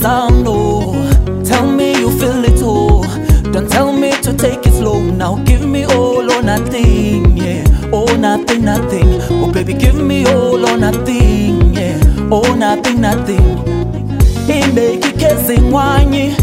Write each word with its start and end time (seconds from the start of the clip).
sun, 0.00 0.44
oh. 0.46 0.94
Tell 1.44 1.66
me 1.66 1.98
you 1.98 2.10
feel 2.18 2.44
it, 2.44 2.60
oh. 2.62 3.02
Don't 3.52 3.68
tell 3.70 3.92
me 3.92 4.12
to 4.22 4.32
take 4.34 4.66
it 4.66 4.72
slow. 4.74 5.00
Now 5.02 5.36
give 5.44 5.64
me 5.66 5.84
all 5.84 6.30
or 6.30 6.42
nothing, 6.42 7.36
yeah. 7.36 7.64
Oh, 7.92 8.14
nothing, 8.16 8.64
nothing. 8.64 9.08
Oh, 9.30 9.50
baby, 9.52 9.74
give 9.74 9.96
me 9.96 10.26
all 10.26 10.64
or 10.68 10.76
nothing, 10.76 11.74
yeah. 11.74 11.98
Oh, 12.30 12.54
nothing, 12.54 13.00
nothing. 13.00 13.58
Imeki 14.48 15.12
kezi 15.12 15.58
ngwanyi 15.60 16.36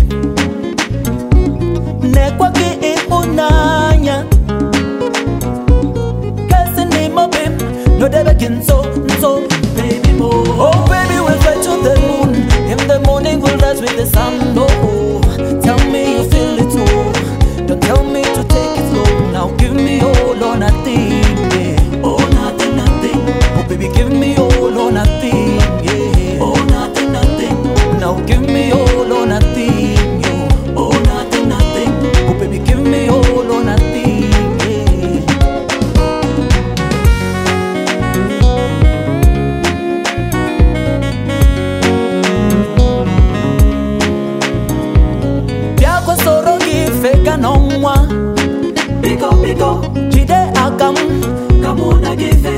Nekwa 2.03 2.51
ki 2.51 2.87
ipunanya 2.93 4.23
Kezi 6.49 6.85
Biko 49.25 49.41
biko 49.41 49.69
jide 50.11 50.39
akam 50.63 50.95
kamuna 51.63 52.15
gife 52.15 52.53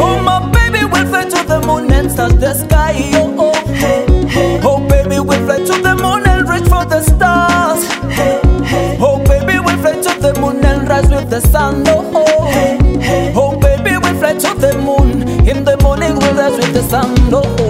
oh 0.00 0.22
my 0.24 0.40
baby 0.52 0.84
will 0.86 1.06
fly 1.06 1.24
to 1.24 1.40
the 1.46 1.60
moon 1.66 1.92
and 1.92 2.08
touch 2.16 2.32
the 2.40 2.54
sky. 2.54 2.94
Oh 3.14 3.34
oh. 3.38 3.72
Hey 3.74 4.06
hey. 4.26 4.60
Oh 4.64 4.80
baby 4.88 5.20
will 5.20 5.44
fly 5.46 5.58
to 5.58 5.82
the 5.82 5.94
moon 5.96 6.26
and 6.26 6.48
reach 6.48 6.64
for 6.72 6.84
the 6.86 7.02
stars. 7.02 7.84
Hey 8.10 8.40
hey. 8.64 8.96
Oh 9.00 9.18
baby 9.28 9.58
will 9.58 9.76
fly 9.82 9.92
to 10.00 10.20
the 10.20 10.32
moon 10.40 10.64
and 10.64 10.88
rise 10.88 11.10
with 11.10 11.28
the 11.28 11.40
sun. 11.42 11.84
Oh 11.88 12.10
oh. 12.14 12.46
Hey 12.50 12.78
hey. 12.98 13.32
Oh 13.36 13.54
baby 13.60 13.98
will 13.98 14.18
fly 14.18 14.32
to 14.32 14.54
the 14.64 14.72
moon. 14.78 15.28
In 15.46 15.64
the 15.64 15.76
morning 15.82 16.14
we'll 16.18 16.34
rise 16.34 16.56
with 16.56 16.72
the 16.72 16.82
sun. 16.84 17.14
Oh, 17.34 17.42
oh. 17.60 17.67